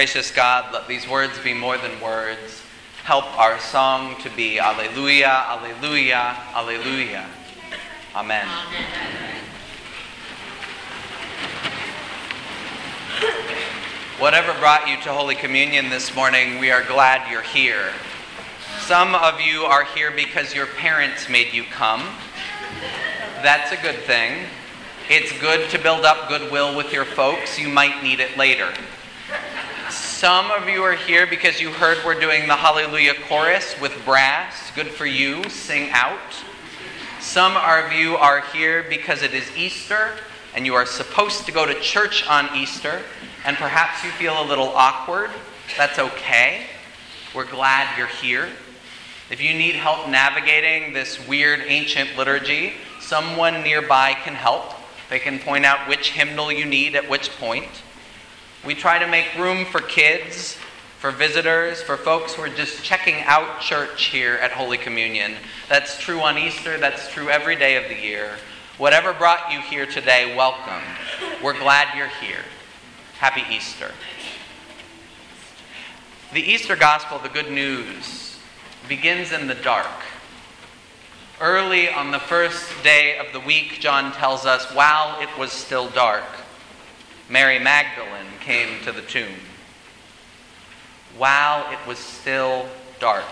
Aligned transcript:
Gracious 0.00 0.30
God, 0.30 0.72
let 0.72 0.88
these 0.88 1.06
words 1.06 1.38
be 1.40 1.52
more 1.52 1.76
than 1.76 2.00
words. 2.00 2.62
Help 3.04 3.38
our 3.38 3.58
song 3.58 4.16
to 4.22 4.30
be 4.30 4.58
Alleluia, 4.58 5.28
Alleluia, 5.28 6.38
Alleluia. 6.54 7.26
Amen. 8.14 8.46
Whatever 14.18 14.58
brought 14.58 14.88
you 14.88 14.96
to 15.02 15.12
Holy 15.12 15.34
Communion 15.34 15.90
this 15.90 16.16
morning, 16.16 16.58
we 16.58 16.70
are 16.70 16.82
glad 16.84 17.30
you're 17.30 17.42
here. 17.42 17.90
Some 18.86 19.14
of 19.14 19.38
you 19.42 19.64
are 19.64 19.84
here 19.84 20.10
because 20.10 20.54
your 20.54 20.64
parents 20.64 21.28
made 21.28 21.52
you 21.52 21.64
come. 21.64 22.00
That's 23.42 23.70
a 23.70 23.82
good 23.82 24.00
thing. 24.04 24.46
It's 25.10 25.38
good 25.42 25.68
to 25.68 25.78
build 25.78 26.06
up 26.06 26.30
goodwill 26.30 26.74
with 26.74 26.90
your 26.90 27.04
folks. 27.04 27.58
You 27.58 27.68
might 27.68 28.02
need 28.02 28.20
it 28.20 28.38
later. 28.38 28.72
Some 30.20 30.50
of 30.50 30.68
you 30.68 30.82
are 30.82 30.96
here 30.96 31.26
because 31.26 31.62
you 31.62 31.70
heard 31.70 31.96
we're 32.04 32.20
doing 32.20 32.46
the 32.46 32.54
Hallelujah 32.54 33.14
chorus 33.26 33.74
with 33.80 34.04
brass. 34.04 34.70
Good 34.74 34.88
for 34.88 35.06
you. 35.06 35.48
Sing 35.48 35.88
out. 35.92 36.18
Some 37.20 37.56
of 37.56 37.94
you 37.94 38.16
are 38.16 38.42
here 38.52 38.84
because 38.86 39.22
it 39.22 39.32
is 39.32 39.50
Easter 39.56 40.10
and 40.54 40.66
you 40.66 40.74
are 40.74 40.84
supposed 40.84 41.46
to 41.46 41.52
go 41.52 41.64
to 41.64 41.72
church 41.80 42.28
on 42.28 42.54
Easter, 42.54 43.00
and 43.46 43.56
perhaps 43.56 44.04
you 44.04 44.10
feel 44.10 44.42
a 44.42 44.44
little 44.44 44.68
awkward. 44.68 45.30
That's 45.78 45.98
okay. 45.98 46.66
We're 47.34 47.50
glad 47.50 47.96
you're 47.96 48.06
here. 48.06 48.50
If 49.30 49.40
you 49.40 49.54
need 49.54 49.74
help 49.74 50.06
navigating 50.06 50.92
this 50.92 51.26
weird 51.26 51.60
ancient 51.66 52.18
liturgy, 52.18 52.74
someone 53.00 53.62
nearby 53.62 54.12
can 54.22 54.34
help. 54.34 54.74
They 55.08 55.18
can 55.18 55.38
point 55.38 55.64
out 55.64 55.88
which 55.88 56.10
hymnal 56.10 56.52
you 56.52 56.66
need 56.66 56.94
at 56.94 57.08
which 57.08 57.30
point. 57.38 57.70
We 58.64 58.74
try 58.74 58.98
to 58.98 59.06
make 59.06 59.34
room 59.38 59.64
for 59.64 59.80
kids, 59.80 60.58
for 60.98 61.10
visitors, 61.10 61.80
for 61.80 61.96
folks 61.96 62.34
who 62.34 62.42
are 62.42 62.48
just 62.50 62.84
checking 62.84 63.22
out 63.22 63.62
church 63.62 64.06
here 64.06 64.34
at 64.34 64.50
Holy 64.50 64.76
Communion. 64.76 65.36
That's 65.70 65.98
true 65.98 66.20
on 66.20 66.36
Easter, 66.36 66.76
that's 66.76 67.08
true 67.08 67.30
every 67.30 67.56
day 67.56 67.82
of 67.82 67.88
the 67.88 67.98
year. 67.98 68.32
Whatever 68.76 69.14
brought 69.14 69.50
you 69.50 69.60
here 69.60 69.86
today, 69.86 70.36
welcome. 70.36 70.82
We're 71.42 71.58
glad 71.58 71.96
you're 71.96 72.08
here. 72.08 72.44
Happy 73.18 73.42
Easter. 73.50 73.92
The 76.34 76.42
Easter 76.42 76.76
Gospel, 76.76 77.18
the 77.18 77.30
good 77.30 77.50
news, 77.50 78.38
begins 78.86 79.32
in 79.32 79.46
the 79.46 79.54
dark. 79.54 79.86
Early 81.40 81.88
on 81.88 82.10
the 82.10 82.18
first 82.18 82.70
day 82.84 83.16
of 83.16 83.32
the 83.32 83.40
week, 83.40 83.80
John 83.80 84.12
tells 84.12 84.44
us, 84.44 84.70
while 84.74 85.18
it 85.22 85.30
was 85.38 85.50
still 85.50 85.88
dark, 85.88 86.24
Mary 87.30 87.60
Magdalene 87.60 88.26
came 88.40 88.82
to 88.82 88.90
the 88.90 89.02
tomb 89.02 89.36
while 91.16 91.70
it 91.70 91.78
was 91.86 91.96
still 91.96 92.66
dark. 92.98 93.22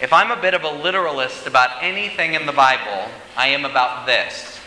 If 0.00 0.12
I'm 0.12 0.30
a 0.30 0.40
bit 0.40 0.54
of 0.54 0.62
a 0.62 0.70
literalist 0.70 1.48
about 1.48 1.82
anything 1.82 2.34
in 2.34 2.46
the 2.46 2.52
Bible, 2.52 3.10
I 3.36 3.48
am 3.48 3.64
about 3.64 4.06
this. 4.06 4.60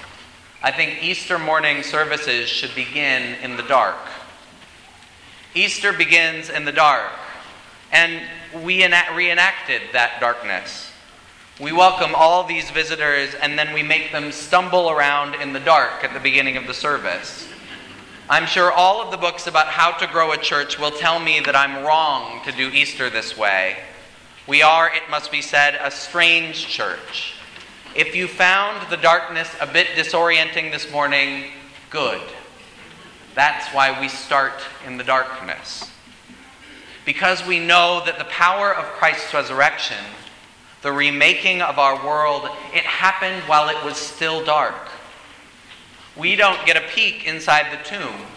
I 0.62 0.72
think 0.72 1.02
Easter 1.02 1.40
morning 1.40 1.84
services 1.84 2.50
should 2.50 2.76
begin 2.76 3.36
in 3.42 3.56
the 3.56 3.64
dark. 3.64 3.96
Easter 5.56 5.94
begins 5.94 6.50
in 6.50 6.66
the 6.66 6.74
dark, 6.74 7.12
and 7.94 8.22
we 8.62 8.84
reenacted 8.84 9.84
that 9.94 10.20
darkness. 10.20 10.92
We 11.62 11.72
welcome 11.72 12.14
all 12.14 12.44
these 12.44 12.70
visitors, 12.72 13.34
and 13.36 13.58
then 13.58 13.74
we 13.74 13.84
make 13.84 14.12
them 14.12 14.34
stumble 14.34 14.90
around 14.90 15.36
in 15.36 15.54
the 15.54 15.62
dark 15.62 16.04
at 16.04 16.14
the 16.14 16.20
beginning 16.20 16.58
of 16.58 16.68
the 16.68 16.74
service. 16.74 17.48
I'm 18.30 18.46
sure 18.46 18.72
all 18.72 19.02
of 19.02 19.12
the 19.12 19.18
books 19.18 19.48
about 19.48 19.68
how 19.68 19.92
to 19.98 20.08
grow 20.08 20.32
a 20.32 20.38
church 20.38 20.80
will 20.80 20.92
tell 20.92 21.20
me 21.20 21.42
that 21.42 21.58
I'm 21.58 21.84
wrong 21.84 22.42
to 22.46 22.54
do 22.54 22.70
Easter 22.70 23.10
this 23.10 23.38
way. 23.38 23.76
We 24.48 24.62
are, 24.62 24.88
it 24.88 25.10
must 25.10 25.30
be 25.30 25.42
said, 25.42 25.78
a 25.82 25.92
strange 25.92 26.66
church. 26.68 27.34
If 27.96 28.16
you 28.16 28.30
found 28.30 28.90
the 28.90 28.96
darkness 28.96 29.54
a 29.60 29.68
bit 29.68 29.88
disorienting 29.88 30.72
this 30.72 30.90
morning, 30.90 31.52
good. 31.90 32.22
That's 33.36 33.68
why 33.74 34.00
we 34.00 34.08
start 34.08 34.54
in 34.88 34.96
the 34.96 35.04
darkness. 35.04 35.92
Because 37.04 37.46
we 37.46 37.60
know 37.60 38.04
that 38.06 38.20
the 38.20 38.26
power 38.26 38.74
of 38.74 38.86
Christ's 38.94 39.34
resurrection, 39.34 40.04
the 40.82 40.94
remaking 40.94 41.62
of 41.62 41.78
our 41.78 42.06
world, 42.06 42.48
it 42.74 42.84
happened 42.84 43.44
while 43.50 43.68
it 43.68 43.84
was 43.84 43.98
still 43.98 44.46
dark. 44.46 44.90
We 46.16 46.36
don't 46.36 46.66
get 46.66 46.78
a 46.78 46.88
peek 46.88 47.26
inside 47.26 47.72
the 47.72 47.84
tomb. 47.84 48.28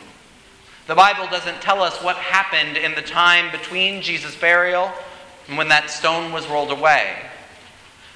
The 0.87 0.94
Bible 0.94 1.26
doesn't 1.26 1.60
tell 1.60 1.82
us 1.82 2.03
what 2.03 2.16
happened 2.16 2.76
in 2.76 2.94
the 2.94 3.03
time 3.03 3.50
between 3.50 4.03
Jesus' 4.03 4.37
burial 4.37 4.91
and 5.48 5.59
when 5.59 5.69
that 5.69 5.91
stone 5.91 6.32
was 6.32 6.47
rolled 6.47 6.70
away. 6.70 7.16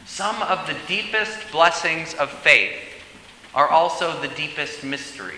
Some 0.07 0.41
of 0.43 0.67
the 0.67 0.77
deepest 0.87 1.51
blessings 1.53 2.15
of 2.15 2.31
faith 2.31 2.79
are 3.55 3.69
also 3.69 4.21
the 4.21 4.29
deepest 4.29 4.83
mysteries. 4.83 5.37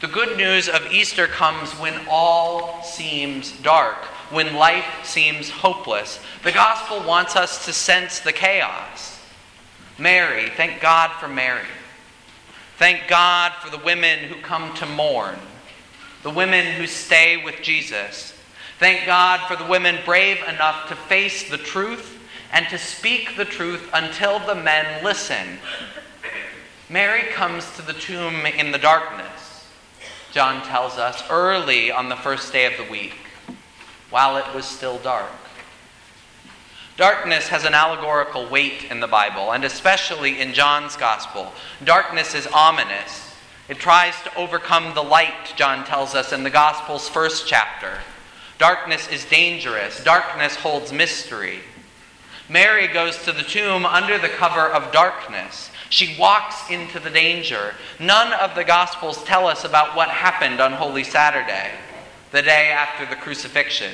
The 0.00 0.08
good 0.08 0.36
news 0.36 0.68
of 0.68 0.92
Easter 0.92 1.26
comes 1.26 1.70
when 1.72 1.94
all 2.08 2.82
seems 2.82 3.52
dark, 3.60 3.96
when 4.30 4.54
life 4.54 5.04
seems 5.04 5.50
hopeless. 5.50 6.18
The 6.42 6.52
gospel 6.52 7.06
wants 7.06 7.36
us 7.36 7.64
to 7.66 7.72
sense 7.72 8.18
the 8.18 8.32
chaos. 8.32 9.20
Mary, 9.98 10.48
thank 10.56 10.80
God 10.80 11.12
for 11.20 11.28
Mary. 11.28 11.66
Thank 12.82 13.06
God 13.06 13.52
for 13.60 13.70
the 13.70 13.84
women 13.84 14.18
who 14.24 14.34
come 14.40 14.74
to 14.74 14.86
mourn, 14.86 15.38
the 16.24 16.30
women 16.30 16.66
who 16.66 16.88
stay 16.88 17.36
with 17.36 17.62
Jesus. 17.62 18.34
Thank 18.80 19.06
God 19.06 19.38
for 19.46 19.54
the 19.54 19.70
women 19.70 20.00
brave 20.04 20.38
enough 20.48 20.88
to 20.88 20.96
face 20.96 21.48
the 21.48 21.58
truth 21.58 22.18
and 22.52 22.68
to 22.70 22.78
speak 22.78 23.36
the 23.36 23.44
truth 23.44 23.88
until 23.94 24.40
the 24.40 24.56
men 24.56 25.04
listen. 25.04 25.60
Mary 26.88 27.30
comes 27.30 27.72
to 27.76 27.82
the 27.82 27.92
tomb 27.92 28.46
in 28.46 28.72
the 28.72 28.78
darkness, 28.78 29.68
John 30.32 30.60
tells 30.66 30.98
us, 30.98 31.22
early 31.30 31.92
on 31.92 32.08
the 32.08 32.16
first 32.16 32.52
day 32.52 32.66
of 32.66 32.84
the 32.84 32.90
week, 32.90 33.14
while 34.10 34.36
it 34.36 34.54
was 34.56 34.64
still 34.64 34.98
dark. 34.98 35.30
Darkness 36.96 37.48
has 37.48 37.64
an 37.64 37.72
allegorical 37.72 38.46
weight 38.48 38.84
in 38.90 39.00
the 39.00 39.06
Bible, 39.06 39.52
and 39.52 39.64
especially 39.64 40.40
in 40.40 40.52
John's 40.52 40.96
Gospel. 40.96 41.52
Darkness 41.82 42.34
is 42.34 42.46
ominous. 42.48 43.34
It 43.68 43.78
tries 43.78 44.14
to 44.22 44.36
overcome 44.36 44.94
the 44.94 45.02
light, 45.02 45.54
John 45.56 45.84
tells 45.86 46.14
us 46.14 46.32
in 46.32 46.42
the 46.42 46.50
Gospel's 46.50 47.08
first 47.08 47.46
chapter. 47.46 47.98
Darkness 48.58 49.08
is 49.08 49.24
dangerous. 49.24 50.04
Darkness 50.04 50.54
holds 50.56 50.92
mystery. 50.92 51.60
Mary 52.48 52.86
goes 52.86 53.16
to 53.24 53.32
the 53.32 53.42
tomb 53.42 53.86
under 53.86 54.18
the 54.18 54.28
cover 54.28 54.68
of 54.68 54.92
darkness. 54.92 55.70
She 55.88 56.16
walks 56.18 56.70
into 56.70 56.98
the 56.98 57.10
danger. 57.10 57.74
None 57.98 58.32
of 58.34 58.54
the 58.54 58.64
Gospels 58.64 59.24
tell 59.24 59.46
us 59.46 59.64
about 59.64 59.96
what 59.96 60.10
happened 60.10 60.60
on 60.60 60.72
Holy 60.72 61.04
Saturday, 61.04 61.70
the 62.30 62.42
day 62.42 62.68
after 62.70 63.06
the 63.06 63.20
crucifixion. 63.20 63.92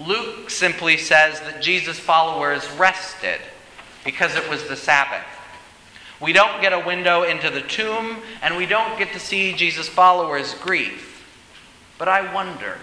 Luke 0.00 0.50
simply 0.50 0.96
says 0.96 1.40
that 1.40 1.62
Jesus' 1.62 1.98
followers 1.98 2.68
rested 2.72 3.40
because 4.04 4.36
it 4.36 4.48
was 4.48 4.68
the 4.68 4.76
Sabbath. 4.76 5.24
We 6.20 6.32
don't 6.32 6.62
get 6.62 6.72
a 6.72 6.78
window 6.78 7.24
into 7.24 7.50
the 7.50 7.60
tomb, 7.60 8.18
and 8.40 8.56
we 8.56 8.64
don't 8.64 8.98
get 8.98 9.12
to 9.12 9.20
see 9.20 9.52
Jesus' 9.52 9.88
followers' 9.88 10.54
grief. 10.54 11.26
But 11.98 12.08
I 12.08 12.32
wonder. 12.32 12.78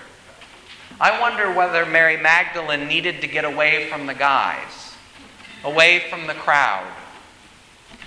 I 1.00 1.20
wonder 1.20 1.52
whether 1.52 1.86
Mary 1.86 2.18
Magdalene 2.18 2.88
needed 2.88 3.22
to 3.22 3.28
get 3.28 3.46
away 3.46 3.90
from 3.90 4.06
the 4.06 4.14
guys, 4.14 4.94
away 5.64 6.04
from 6.10 6.28
the 6.28 6.36
crowd. 6.36 6.88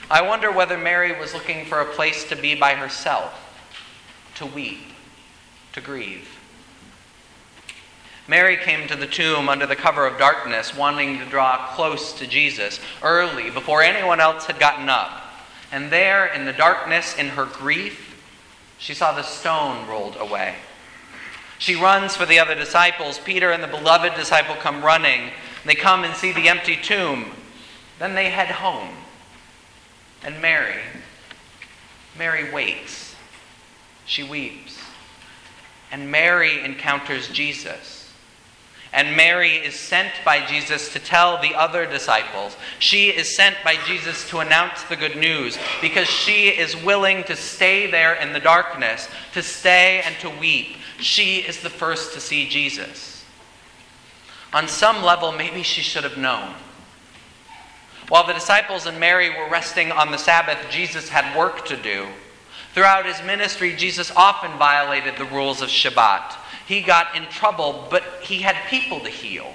I 0.08 0.22
wonder 0.22 0.52
whether 0.52 0.78
Mary 0.78 1.18
was 1.18 1.34
looking 1.34 1.64
for 1.64 1.80
a 1.80 1.92
place 1.92 2.28
to 2.28 2.36
be 2.36 2.54
by 2.54 2.74
herself, 2.74 3.34
to 4.36 4.46
weep, 4.46 4.92
to 5.72 5.80
grieve. 5.80 6.35
Mary 8.28 8.56
came 8.56 8.88
to 8.88 8.96
the 8.96 9.06
tomb 9.06 9.48
under 9.48 9.66
the 9.66 9.76
cover 9.76 10.06
of 10.06 10.18
darkness, 10.18 10.76
wanting 10.76 11.18
to 11.18 11.24
draw 11.26 11.68
close 11.74 12.12
to 12.14 12.26
Jesus 12.26 12.80
early, 13.02 13.50
before 13.50 13.82
anyone 13.82 14.20
else 14.20 14.46
had 14.46 14.58
gotten 14.58 14.88
up. 14.88 15.22
And 15.70 15.90
there, 15.92 16.26
in 16.26 16.44
the 16.44 16.52
darkness, 16.52 17.16
in 17.16 17.28
her 17.28 17.44
grief, 17.44 18.20
she 18.78 18.94
saw 18.94 19.12
the 19.12 19.22
stone 19.22 19.86
rolled 19.86 20.16
away. 20.18 20.56
She 21.58 21.74
runs 21.74 22.14
for 22.14 22.26
the 22.26 22.38
other 22.38 22.54
disciples. 22.54 23.18
Peter 23.18 23.50
and 23.50 23.62
the 23.62 23.68
beloved 23.68 24.14
disciple 24.14 24.56
come 24.56 24.84
running. 24.84 25.30
They 25.64 25.74
come 25.74 26.04
and 26.04 26.14
see 26.14 26.32
the 26.32 26.48
empty 26.48 26.76
tomb. 26.76 27.30
Then 27.98 28.14
they 28.14 28.28
head 28.28 28.48
home. 28.48 28.94
And 30.22 30.42
Mary, 30.42 30.80
Mary 32.18 32.52
waits. 32.52 33.14
She 34.04 34.22
weeps. 34.22 34.78
And 35.90 36.10
Mary 36.10 36.62
encounters 36.62 37.28
Jesus. 37.28 37.95
And 38.96 39.14
Mary 39.14 39.56
is 39.56 39.78
sent 39.78 40.10
by 40.24 40.44
Jesus 40.46 40.90
to 40.94 40.98
tell 40.98 41.36
the 41.36 41.54
other 41.54 41.84
disciples. 41.84 42.56
She 42.78 43.10
is 43.10 43.36
sent 43.36 43.56
by 43.62 43.76
Jesus 43.86 44.26
to 44.30 44.38
announce 44.38 44.84
the 44.84 44.96
good 44.96 45.16
news 45.16 45.58
because 45.82 46.08
she 46.08 46.48
is 46.48 46.74
willing 46.82 47.22
to 47.24 47.36
stay 47.36 47.90
there 47.90 48.14
in 48.14 48.32
the 48.32 48.40
darkness, 48.40 49.06
to 49.34 49.42
stay 49.42 50.00
and 50.02 50.16
to 50.20 50.30
weep, 50.30 50.78
She 50.98 51.40
is 51.40 51.60
the 51.60 51.68
first 51.68 52.14
to 52.14 52.20
see 52.20 52.48
Jesus. 52.48 53.22
On 54.54 54.66
some 54.66 55.02
level, 55.02 55.30
maybe 55.30 55.62
she 55.62 55.82
should 55.82 56.04
have 56.04 56.16
known. 56.16 56.54
While 58.08 58.26
the 58.26 58.32
disciples 58.32 58.86
and 58.86 58.98
Mary 58.98 59.28
were 59.28 59.50
resting 59.50 59.92
on 59.92 60.10
the 60.10 60.16
Sabbath, 60.16 60.58
Jesus 60.70 61.10
had 61.10 61.36
work 61.36 61.66
to 61.66 61.76
do. 61.76 62.06
Throughout 62.72 63.04
his 63.04 63.22
ministry, 63.26 63.76
Jesus 63.76 64.10
often 64.16 64.56
violated 64.58 65.18
the 65.18 65.24
rules 65.26 65.60
of 65.60 65.68
Shabbat. 65.68 66.36
He 66.66 66.80
got 66.80 67.14
in 67.16 67.26
trouble, 67.26 67.86
but 67.90 68.02
he 68.22 68.42
had 68.42 68.56
people 68.68 69.00
to 69.00 69.08
heal, 69.08 69.52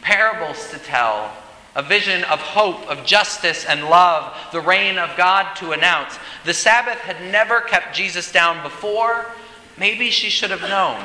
parables 0.00 0.70
to 0.70 0.78
tell, 0.78 1.32
a 1.74 1.82
vision 1.82 2.24
of 2.24 2.40
hope, 2.40 2.88
of 2.88 3.04
justice 3.04 3.64
and 3.64 3.84
love, 3.84 4.36
the 4.52 4.60
reign 4.60 4.98
of 4.98 5.16
God 5.16 5.54
to 5.56 5.72
announce. 5.72 6.18
The 6.44 6.54
Sabbath 6.54 6.98
had 6.98 7.32
never 7.32 7.60
kept 7.60 7.96
Jesus 7.96 8.30
down 8.30 8.62
before. 8.62 9.26
Maybe 9.78 10.10
she 10.10 10.28
should 10.28 10.50
have 10.50 10.62
known. 10.62 11.02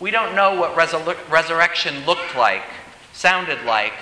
We 0.00 0.10
don't 0.10 0.34
know 0.34 0.60
what 0.60 0.74
resur- 0.74 1.16
resurrection 1.30 2.04
looked 2.04 2.36
like, 2.36 2.64
sounded 3.12 3.64
like, 3.64 3.94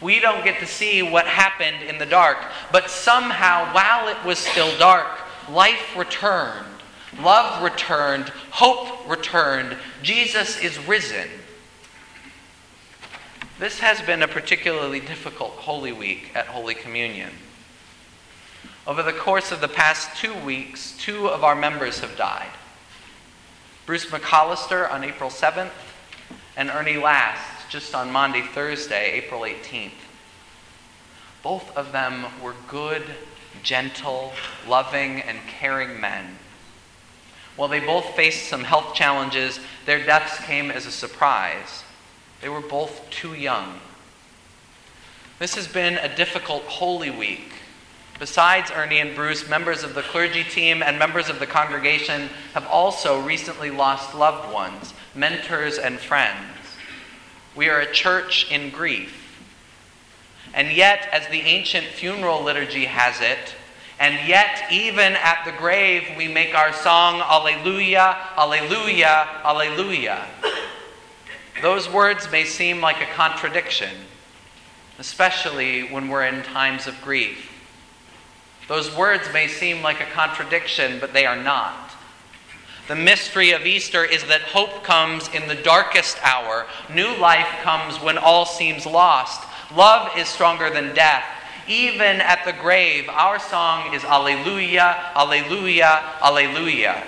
we 0.00 0.18
don't 0.18 0.44
get 0.44 0.60
to 0.60 0.66
see 0.66 1.02
what 1.02 1.26
happened 1.26 1.82
in 1.82 1.98
the 1.98 2.06
dark. 2.06 2.38
But 2.72 2.90
somehow, 2.90 3.72
while 3.74 4.08
it 4.08 4.16
was 4.24 4.38
still 4.38 4.76
dark, 4.78 5.08
life 5.50 5.96
returned, 5.96 6.66
love 7.18 7.62
returned, 7.62 8.28
hope 8.50 9.08
returned. 9.08 9.76
Jesus 10.02 10.58
is 10.60 10.78
risen. 10.86 11.28
This 13.58 13.80
has 13.80 14.00
been 14.00 14.22
a 14.22 14.28
particularly 14.28 15.00
difficult 15.00 15.52
Holy 15.52 15.92
Week 15.92 16.30
at 16.34 16.46
Holy 16.46 16.74
Communion. 16.74 17.30
Over 18.86 19.02
the 19.02 19.12
course 19.12 19.52
of 19.52 19.60
the 19.60 19.68
past 19.68 20.16
two 20.16 20.34
weeks, 20.34 20.96
two 20.98 21.28
of 21.28 21.44
our 21.44 21.54
members 21.54 22.00
have 22.00 22.16
died 22.16 22.50
Bruce 23.86 24.06
McAllister 24.06 24.90
on 24.90 25.02
April 25.02 25.30
7th, 25.30 25.72
and 26.56 26.70
Ernie 26.70 26.96
Last 26.96 27.68
just 27.68 27.94
on 27.94 28.10
Maundy, 28.10 28.42
Thursday, 28.42 29.12
April 29.12 29.42
18th. 29.42 29.92
Both 31.42 31.76
of 31.76 31.92
them 31.92 32.26
were 32.42 32.54
good, 32.68 33.02
gentle, 33.62 34.32
loving, 34.66 35.20
and 35.22 35.38
caring 35.46 36.00
men. 36.00 36.38
While 37.56 37.68
they 37.68 37.80
both 37.80 38.16
faced 38.16 38.48
some 38.48 38.64
health 38.64 38.94
challenges, 38.94 39.60
their 39.86 40.04
deaths 40.04 40.38
came 40.44 40.70
as 40.70 40.86
a 40.86 40.90
surprise. 40.90 41.84
They 42.40 42.48
were 42.48 42.60
both 42.60 43.08
too 43.10 43.34
young. 43.34 43.80
This 45.38 45.54
has 45.54 45.68
been 45.68 45.98
a 45.98 46.14
difficult 46.14 46.62
Holy 46.64 47.10
Week. 47.10 47.52
Besides 48.18 48.70
Ernie 48.70 49.00
and 49.00 49.16
Bruce, 49.16 49.48
members 49.48 49.82
of 49.82 49.94
the 49.94 50.02
clergy 50.02 50.44
team 50.44 50.82
and 50.82 50.98
members 50.98 51.30
of 51.30 51.38
the 51.38 51.46
congregation 51.46 52.28
have 52.52 52.66
also 52.66 53.20
recently 53.22 53.70
lost 53.70 54.14
loved 54.14 54.52
ones, 54.52 54.92
mentors, 55.14 55.78
and 55.78 55.98
friends. 55.98 56.36
We 57.56 57.70
are 57.70 57.80
a 57.80 57.90
church 57.90 58.50
in 58.50 58.70
grief. 58.70 59.16
And 60.52 60.70
yet, 60.70 61.08
as 61.12 61.26
the 61.28 61.40
ancient 61.40 61.86
funeral 61.86 62.42
liturgy 62.42 62.84
has 62.84 63.20
it, 63.22 63.54
and 64.00 64.26
yet, 64.26 64.64
even 64.72 65.12
at 65.12 65.44
the 65.44 65.52
grave, 65.52 66.10
we 66.16 66.26
make 66.26 66.54
our 66.54 66.72
song, 66.72 67.20
Alleluia, 67.20 68.16
Alleluia, 68.38 69.28
Alleluia. 69.44 70.26
Those 71.60 71.86
words 71.86 72.30
may 72.32 72.44
seem 72.44 72.80
like 72.80 73.02
a 73.02 73.12
contradiction, 73.14 73.90
especially 74.98 75.82
when 75.82 76.08
we're 76.08 76.24
in 76.24 76.42
times 76.42 76.86
of 76.86 76.98
grief. 77.02 77.52
Those 78.68 78.96
words 78.96 79.30
may 79.34 79.46
seem 79.46 79.82
like 79.82 80.00
a 80.00 80.06
contradiction, 80.06 80.98
but 80.98 81.12
they 81.12 81.26
are 81.26 81.36
not. 81.36 81.90
The 82.88 82.96
mystery 82.96 83.50
of 83.50 83.66
Easter 83.66 84.02
is 84.02 84.24
that 84.24 84.40
hope 84.40 84.82
comes 84.82 85.28
in 85.28 85.46
the 85.46 85.54
darkest 85.54 86.16
hour. 86.24 86.66
New 86.92 87.14
life 87.18 87.48
comes 87.62 88.00
when 88.00 88.16
all 88.16 88.46
seems 88.46 88.86
lost. 88.86 89.46
Love 89.76 90.10
is 90.16 90.26
stronger 90.26 90.70
than 90.70 90.94
death. 90.94 91.24
Even 91.70 92.20
at 92.20 92.44
the 92.44 92.52
grave, 92.52 93.08
our 93.08 93.38
song 93.38 93.94
is 93.94 94.02
Alleluia, 94.02 95.12
Alleluia, 95.14 96.02
Alleluia. 96.20 97.00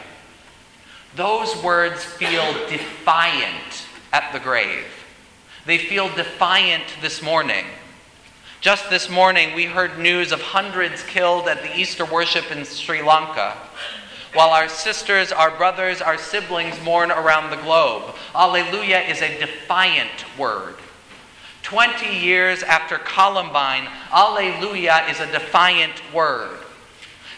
Those 1.17 1.61
words 1.65 2.05
feel 2.05 2.53
defiant 2.69 3.87
at 4.13 4.33
the 4.33 4.39
grave. 4.39 4.87
They 5.67 5.79
feel 5.79 6.15
defiant 6.15 6.85
this 7.01 7.21
morning. 7.21 7.65
Just 8.61 8.89
this 8.89 9.11
morning, 9.11 9.53
we 9.57 9.65
heard 9.65 9.99
news 9.99 10.31
of 10.31 10.41
hundreds 10.41 11.03
killed 11.03 11.49
at 11.49 11.63
the 11.63 11.77
Easter 11.77 12.05
worship 12.05 12.53
in 12.53 12.65
Sri 12.65 13.03
Lanka 13.03 13.57
while 14.33 14.51
our 14.51 14.69
sisters, 14.69 15.33
our 15.33 15.51
brothers, 15.51 16.01
our 16.01 16.17
siblings 16.17 16.81
mourn 16.85 17.11
around 17.11 17.51
the 17.51 17.63
globe. 17.63 18.15
Alleluia 18.33 19.01
is 19.01 19.21
a 19.23 19.41
defiant 19.41 20.39
word. 20.39 20.77
20 21.73 22.07
years 22.07 22.63
after 22.63 22.99
Columbine, 22.99 23.89
Alleluia 24.13 25.07
is 25.09 25.21
a 25.21 25.33
defiant 25.33 26.03
word. 26.13 26.59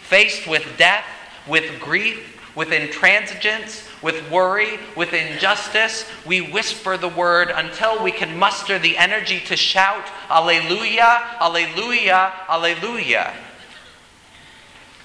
Faced 0.03 0.49
with 0.49 0.67
death, 0.77 1.05
with 1.47 1.79
grief, 1.79 2.45
with 2.57 2.71
intransigence, 2.71 3.89
with 4.03 4.29
worry, 4.33 4.81
with 4.97 5.13
injustice, 5.13 6.05
we 6.27 6.41
whisper 6.41 6.97
the 6.97 7.09
word 7.09 7.53
until 7.55 8.03
we 8.03 8.11
can 8.11 8.37
muster 8.37 8.77
the 8.77 8.99
energy 8.99 9.39
to 9.39 9.55
shout, 9.55 10.05
Alleluia, 10.29 11.37
Alleluia, 11.41 12.33
Alleluia. 12.49 13.33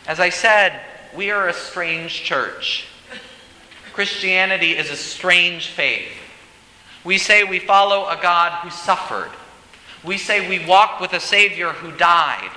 As 0.08 0.20
I 0.20 0.30
said, 0.30 0.82
we 1.15 1.30
are 1.30 1.50
a 1.50 1.54
strange 1.54 2.24
church. 2.24 2.88
Christianity 3.94 4.75
is 4.75 4.89
a 4.89 4.98
strange 4.98 5.68
faith. 5.68 6.19
We 7.03 7.18
say 7.18 7.44
we 7.44 7.60
follow 7.60 8.08
a 8.08 8.20
God 8.22 8.63
who 8.63 8.70
suffered. 8.70 9.32
We 10.03 10.18
say 10.18 10.48
we 10.48 10.65
walk 10.65 11.00
with 11.00 11.13
a 11.13 11.20
Savior 11.20 11.70
who 11.70 11.91
died. 11.98 12.51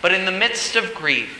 But 0.00 0.12
in 0.12 0.24
the 0.24 0.32
midst 0.32 0.76
of 0.76 0.94
grief, 0.94 1.38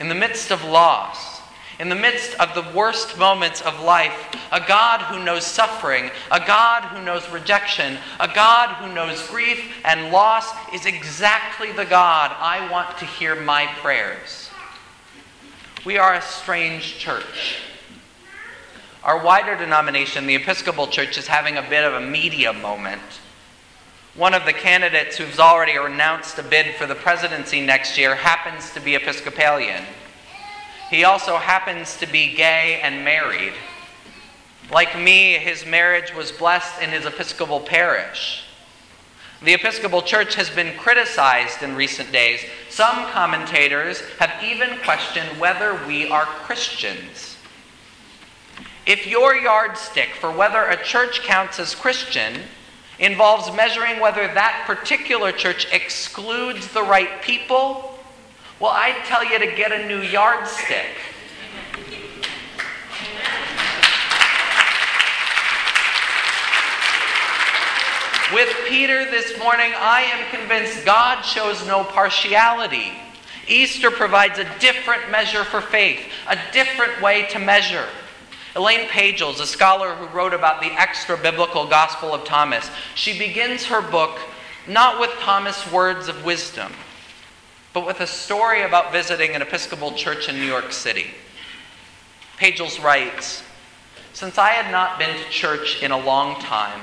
in 0.00 0.08
the 0.08 0.14
midst 0.14 0.50
of 0.50 0.64
loss, 0.64 1.40
in 1.80 1.88
the 1.88 1.94
midst 1.94 2.34
of 2.40 2.54
the 2.54 2.76
worst 2.76 3.18
moments 3.18 3.62
of 3.62 3.80
life, 3.80 4.34
a 4.50 4.60
God 4.60 5.00
who 5.02 5.22
knows 5.22 5.46
suffering, 5.46 6.10
a 6.30 6.40
God 6.44 6.82
who 6.82 7.02
knows 7.04 7.28
rejection, 7.30 7.98
a 8.18 8.26
God 8.26 8.70
who 8.76 8.92
knows 8.92 9.26
grief 9.28 9.76
and 9.84 10.10
loss 10.12 10.50
is 10.74 10.86
exactly 10.86 11.70
the 11.70 11.84
God 11.84 12.34
I 12.36 12.68
want 12.70 12.98
to 12.98 13.04
hear 13.04 13.36
my 13.36 13.66
prayers. 13.80 14.50
We 15.84 15.98
are 15.98 16.14
a 16.14 16.22
strange 16.22 16.98
church. 16.98 17.58
Our 19.08 19.24
wider 19.24 19.56
denomination, 19.56 20.26
the 20.26 20.34
Episcopal 20.34 20.86
Church, 20.86 21.16
is 21.16 21.26
having 21.26 21.56
a 21.56 21.62
bit 21.62 21.82
of 21.82 21.94
a 21.94 22.06
media 22.06 22.52
moment. 22.52 23.00
One 24.14 24.34
of 24.34 24.44
the 24.44 24.52
candidates 24.52 25.16
who's 25.16 25.38
already 25.38 25.76
announced 25.76 26.38
a 26.38 26.42
bid 26.42 26.74
for 26.74 26.84
the 26.84 26.94
presidency 26.94 27.62
next 27.62 27.96
year 27.96 28.14
happens 28.14 28.70
to 28.74 28.80
be 28.80 28.96
Episcopalian. 28.96 29.82
He 30.90 31.04
also 31.04 31.38
happens 31.38 31.96
to 32.00 32.06
be 32.06 32.34
gay 32.34 32.82
and 32.82 33.02
married. 33.02 33.54
Like 34.70 34.94
me, 34.98 35.38
his 35.38 35.64
marriage 35.64 36.14
was 36.14 36.30
blessed 36.30 36.82
in 36.82 36.90
his 36.90 37.06
Episcopal 37.06 37.60
parish. 37.60 38.44
The 39.42 39.54
Episcopal 39.54 40.02
Church 40.02 40.34
has 40.34 40.50
been 40.50 40.76
criticized 40.76 41.62
in 41.62 41.76
recent 41.76 42.12
days. 42.12 42.40
Some 42.68 43.06
commentators 43.06 44.02
have 44.18 44.44
even 44.44 44.76
questioned 44.84 45.40
whether 45.40 45.80
we 45.86 46.10
are 46.10 46.26
Christians. 46.26 47.27
If 48.88 49.06
your 49.06 49.36
yardstick 49.36 50.14
for 50.14 50.32
whether 50.32 50.64
a 50.64 50.82
church 50.82 51.20
counts 51.20 51.60
as 51.60 51.74
Christian 51.74 52.40
involves 52.98 53.54
measuring 53.54 54.00
whether 54.00 54.26
that 54.28 54.64
particular 54.66 55.30
church 55.30 55.66
excludes 55.72 56.68
the 56.68 56.82
right 56.82 57.20
people, 57.20 57.98
well, 58.58 58.70
I'd 58.70 59.04
tell 59.04 59.22
you 59.22 59.38
to 59.40 59.54
get 59.54 59.72
a 59.72 59.86
new 59.86 60.00
yardstick. 60.00 60.86
With 68.32 68.56
Peter 68.68 69.04
this 69.10 69.38
morning, 69.38 69.70
I 69.76 70.00
am 70.00 70.34
convinced 70.34 70.86
God 70.86 71.20
shows 71.20 71.66
no 71.66 71.84
partiality. 71.84 72.94
Easter 73.46 73.90
provides 73.90 74.38
a 74.38 74.48
different 74.60 75.10
measure 75.10 75.44
for 75.44 75.60
faith, 75.60 76.00
a 76.26 76.38
different 76.54 77.02
way 77.02 77.26
to 77.32 77.38
measure. 77.38 77.84
Elaine 78.56 78.88
Pagels, 78.88 79.40
a 79.40 79.46
scholar 79.46 79.94
who 79.94 80.06
wrote 80.06 80.32
about 80.32 80.60
the 80.60 80.72
extra 80.72 81.16
biblical 81.16 81.66
Gospel 81.66 82.14
of 82.14 82.24
Thomas, 82.24 82.70
she 82.94 83.18
begins 83.18 83.66
her 83.66 83.82
book 83.82 84.18
not 84.66 85.00
with 85.00 85.10
Thomas' 85.20 85.70
words 85.70 86.08
of 86.08 86.24
wisdom, 86.24 86.72
but 87.72 87.86
with 87.86 88.00
a 88.00 88.06
story 88.06 88.62
about 88.62 88.92
visiting 88.92 89.34
an 89.34 89.42
Episcopal 89.42 89.92
church 89.92 90.28
in 90.28 90.36
New 90.36 90.46
York 90.46 90.72
City. 90.72 91.06
Pagels 92.38 92.82
writes 92.82 93.42
Since 94.12 94.38
I 94.38 94.50
had 94.50 94.70
not 94.70 94.98
been 94.98 95.16
to 95.16 95.30
church 95.30 95.82
in 95.82 95.90
a 95.90 95.98
long 95.98 96.40
time, 96.40 96.80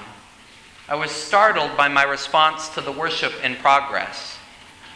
I 0.88 0.95
was 0.95 1.12
startled 1.12 1.75
by 1.75 1.88
my 1.88 2.03
response 2.03 2.69
to 2.69 2.81
the 2.81 2.91
worship 2.91 3.34
in 3.43 3.55
progress. 3.55 4.35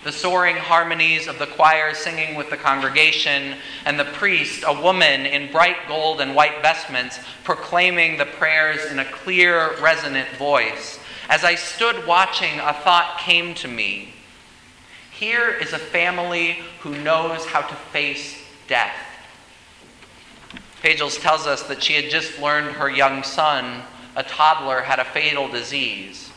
The 0.04 0.12
soaring 0.12 0.56
harmonies 0.56 1.28
of 1.28 1.40
the 1.40 1.48
choir 1.48 1.94
singing 1.94 2.36
with 2.36 2.50
the 2.50 2.58
congregation, 2.58 3.56
and 3.86 4.00
the 4.00 4.06
priest, 4.06 4.64
a 4.66 4.82
woman 4.82 5.26
in 5.26 5.52
bright 5.52 5.88
gold 5.88 6.22
and 6.22 6.36
white 6.36 6.62
vestments, 6.62 7.20
proclaiming 7.44 8.18
the 8.18 8.26
prayers 8.26 8.86
in 8.86 9.00
a 9.00 9.06
clear, 9.06 9.78
resonant 9.82 10.30
voice. 10.38 11.00
As 11.30 11.44
I 11.44 11.56
stood 11.56 12.08
watching, 12.08 12.60
a 12.60 12.74
thought 12.74 13.20
came 13.20 13.54
to 13.56 13.68
me. 13.68 14.14
Here 15.12 15.50
is 15.50 15.74
a 15.74 15.80
family 15.80 16.60
who 16.80 16.98
knows 17.04 17.46
how 17.46 17.62
to 17.62 17.76
face 17.76 18.42
death. 18.68 18.96
Pagels 20.82 21.20
tells 21.20 21.46
us 21.46 21.64
that 21.64 21.84
she 21.84 21.94
had 21.94 22.10
just 22.10 22.40
learned 22.40 22.76
her 22.76 22.90
young 22.90 23.24
son, 23.24 23.84
a 24.16 24.24
toddler, 24.24 24.82
had 24.82 25.00
a 25.00 25.04
fatal 25.04 25.50
disease. 25.50 26.32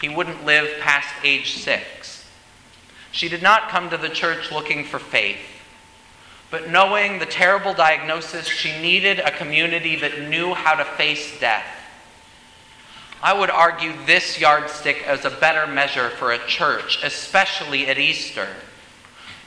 He 0.00 0.08
wouldn't 0.08 0.46
live 0.46 0.80
past 0.80 1.08
age 1.22 1.58
six. 1.58 2.13
She 3.14 3.28
did 3.28 3.42
not 3.42 3.68
come 3.68 3.90
to 3.90 3.96
the 3.96 4.08
church 4.08 4.50
looking 4.50 4.84
for 4.84 4.98
faith, 4.98 5.38
but 6.50 6.68
knowing 6.68 7.20
the 7.20 7.26
terrible 7.26 7.72
diagnosis, 7.72 8.48
she 8.48 8.82
needed 8.82 9.20
a 9.20 9.30
community 9.30 9.94
that 10.00 10.28
knew 10.28 10.52
how 10.52 10.74
to 10.74 10.84
face 10.84 11.38
death. 11.38 11.64
I 13.22 13.32
would 13.32 13.50
argue 13.50 13.92
this 14.04 14.40
yardstick 14.40 15.04
as 15.06 15.24
a 15.24 15.30
better 15.30 15.72
measure 15.72 16.10
for 16.10 16.32
a 16.32 16.44
church, 16.48 16.98
especially 17.04 17.86
at 17.86 17.98
Easter. 17.98 18.48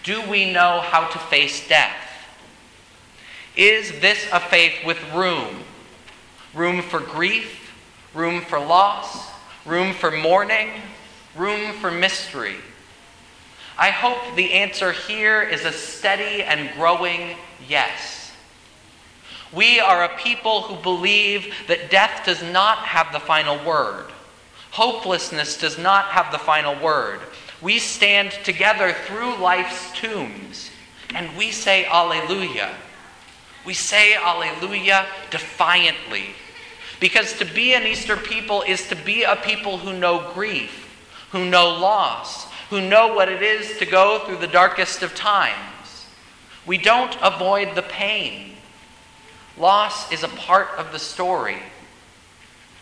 Do 0.01 0.21
we 0.29 0.49
know 0.49 0.79
how 0.79 1.09
to 1.09 1.19
face 1.19 1.67
death? 1.67 1.97
Is 3.57 3.99
this 3.99 4.29
a 4.31 4.39
faith 4.39 4.85
with 4.85 4.97
room? 5.13 5.63
Room 6.53 6.81
for 6.81 7.01
grief, 7.01 7.73
room 8.13 8.39
for 8.39 8.61
loss, 8.61 9.29
room 9.65 9.93
for 9.93 10.09
mourning, 10.09 10.69
room 11.35 11.73
for 11.73 11.91
mystery. 11.91 12.55
I 13.77 13.91
hope 13.91 14.35
the 14.35 14.53
answer 14.53 14.91
here 14.91 15.41
is 15.41 15.63
a 15.63 15.71
steady 15.71 16.41
and 16.43 16.71
growing 16.75 17.35
yes. 17.67 18.31
We 19.53 19.79
are 19.79 20.03
a 20.03 20.17
people 20.17 20.63
who 20.63 20.81
believe 20.81 21.53
that 21.67 21.89
death 21.89 22.25
does 22.25 22.41
not 22.41 22.79
have 22.79 23.13
the 23.13 23.19
final 23.19 23.63
word. 23.63 24.07
Hopelessness 24.71 25.57
does 25.57 25.77
not 25.77 26.05
have 26.05 26.31
the 26.31 26.39
final 26.39 26.75
word. 26.81 27.19
We 27.61 27.79
stand 27.79 28.31
together 28.43 28.93
through 29.05 29.37
life's 29.37 29.91
tombs 29.97 30.71
and 31.15 31.35
we 31.37 31.51
say 31.51 31.85
Alleluia. 31.85 32.73
We 33.65 33.73
say 33.73 34.15
Alleluia 34.15 35.05
defiantly. 35.29 36.25
Because 36.99 37.33
to 37.39 37.45
be 37.45 37.73
an 37.73 37.83
Easter 37.83 38.17
people 38.17 38.63
is 38.63 38.87
to 38.89 38.95
be 38.95 39.23
a 39.23 39.35
people 39.35 39.77
who 39.77 39.93
know 39.93 40.31
grief, 40.33 40.97
who 41.31 41.45
know 41.45 41.69
loss, 41.69 42.47
who 42.69 42.81
know 42.81 43.13
what 43.13 43.29
it 43.29 43.41
is 43.41 43.77
to 43.79 43.85
go 43.85 44.19
through 44.25 44.37
the 44.37 44.47
darkest 44.47 45.03
of 45.03 45.15
times. 45.15 46.05
We 46.65 46.77
don't 46.77 47.15
avoid 47.21 47.75
the 47.75 47.81
pain. 47.81 48.55
Loss 49.57 50.11
is 50.11 50.23
a 50.23 50.27
part 50.27 50.69
of 50.77 50.91
the 50.91 50.99
story. 50.99 51.57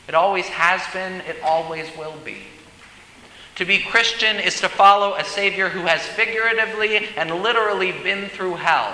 It 0.08 0.16
always 0.16 0.48
has 0.48 0.82
been, 0.94 1.22
it 1.22 1.38
always 1.44 1.88
will 1.98 2.18
be. 2.24 2.38
To 3.56 3.66
be 3.66 3.80
Christian 3.80 4.38
is 4.38 4.60
to 4.60 4.70
follow 4.70 5.16
a 5.16 5.24
Savior 5.24 5.70
who 5.70 5.82
has 5.82 6.06
figuratively 6.06 7.08
and 7.16 7.42
literally 7.42 7.92
been 7.92 8.28
through 8.28 8.56
hell 8.56 8.94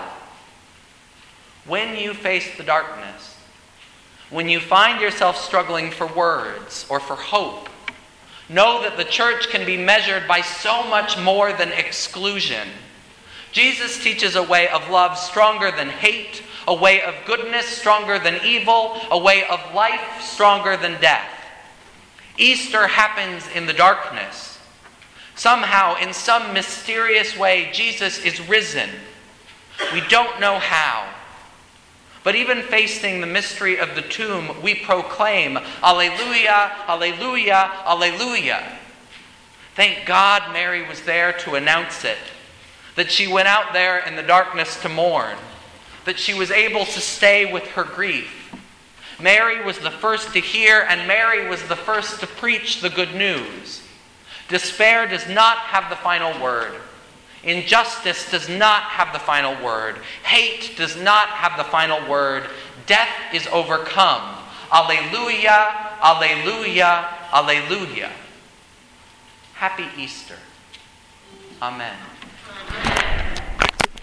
when 1.66 1.98
you 1.98 2.14
face 2.14 2.58
the 2.58 2.64
darkness, 2.64 3.38
when 4.30 4.50
you 4.50 4.60
find 4.60 5.02
yourself 5.02 5.38
struggling 5.38 5.90
for 5.90 6.08
words 6.08 6.86
or 6.90 7.00
for 7.00 7.16
hope, 7.16 7.70
know 8.50 8.82
that 8.82 8.98
the 8.98 9.04
church 9.04 9.50
can 9.50 9.66
be 9.66 9.78
measured 9.78 10.28
by 10.28 10.42
so 10.42 10.84
much 10.88 11.18
more 11.18 11.54
than 11.54 11.72
exclusion. 11.72 12.68
Jesus 13.52 14.02
teaches 14.02 14.36
a 14.36 14.44
way 14.44 14.68
of 14.70 14.90
love 14.90 15.18
stronger 15.18 15.72
than 15.72 15.90
hate, 15.90 16.44
a 16.68 16.74
way 16.74 17.02
of 17.02 17.16
goodness 17.26 17.66
stronger 17.66 18.20
than 18.20 18.40
evil, 18.46 18.98
a 19.10 19.18
way 19.18 19.44
of 19.46 19.60
life 19.74 20.22
stronger 20.22 20.78
than 20.78 21.02
death. 21.02 21.30
Easter 22.38 22.88
happens 22.88 23.46
in 23.54 23.66
the 23.66 23.74
darkness. 23.74 24.60
Somehow, 25.36 25.96
in 25.96 26.14
some 26.14 26.54
mysterious 26.54 27.38
way, 27.38 27.70
Jesus 27.74 28.20
is 28.24 28.48
risen. 28.48 28.90
We 29.94 30.02
don't 30.08 30.40
know 30.40 30.60
how. 30.60 31.08
But 32.24 32.36
even 32.36 32.62
facing 32.62 33.20
the 33.20 33.28
mystery 33.28 33.78
of 33.78 33.96
the 33.96 34.02
tomb, 34.02 34.62
we 34.62 34.76
proclaim, 34.76 35.58
Alleluia, 35.82 36.72
Alleluia, 36.88 37.72
Alleluia. 37.86 38.78
Thank 39.76 40.06
God 40.06 40.54
Mary 40.54 40.88
was 40.88 41.02
there 41.02 41.34
to 41.40 41.56
announce 41.56 42.06
it, 42.06 42.18
that 42.96 43.10
she 43.10 43.28
went 43.28 43.48
out 43.48 43.74
there 43.74 44.00
in 44.00 44.16
the 44.16 44.24
darkness 44.24 44.80
to 44.82 44.90
mourn, 44.90 45.38
that 46.06 46.20
she 46.20 46.34
was 46.34 46.52
able 46.52 46.86
to 46.86 47.00
stay 47.00 47.52
with 47.52 47.66
her 47.70 47.84
grief. 47.84 48.54
Mary 49.20 49.64
was 49.64 49.80
the 49.80 49.92
first 49.92 50.34
to 50.34 50.40
hear, 50.40 50.86
and 50.90 51.08
Mary 51.08 51.48
was 51.48 51.64
the 51.64 51.76
first 51.76 52.20
to 52.20 52.28
preach 52.28 52.82
the 52.82 52.90
good 52.90 53.16
news. 53.16 53.82
Despair 54.48 55.08
does 55.08 55.28
not 55.30 55.58
have 55.58 55.90
the 55.90 55.96
final 55.96 56.40
word. 56.42 56.74
Injustice 57.44 58.30
does 58.30 58.48
not 58.48 58.84
have 58.84 59.14
the 59.14 59.20
final 59.20 59.62
word. 59.64 59.98
Hate 60.24 60.78
does 60.78 60.96
not 60.96 61.28
have 61.30 61.58
the 61.58 61.64
final 61.64 62.08
word. 62.10 62.44
Death 62.86 63.10
is 63.34 63.48
overcome. 63.48 64.38
Alleluia, 64.72 65.98
alleluia, 66.02 67.08
alleluia. 67.34 68.12
Happy 69.54 69.86
Easter. 69.98 70.38
Amen. 71.62 71.98